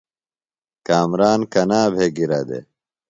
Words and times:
ݨ 0.03 0.03
کامران 0.87 1.41
کنا 1.51 1.81
بھےۡ 1.93 2.11
گِرہ 2.15 2.41
دےۡ؟ 2.47 2.63